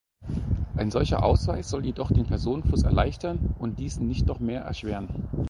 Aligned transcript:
Ein 0.77 0.89
solcher 0.89 1.23
Ausweis 1.23 1.69
soll 1.69 1.85
jedoch 1.85 2.11
den 2.11 2.25
Personenfluss 2.25 2.81
erleichtern 2.81 3.53
und 3.59 3.77
diesen 3.77 4.07
nicht 4.07 4.25
noch 4.25 4.39
mehr 4.39 4.61
erschweren. 4.63 5.09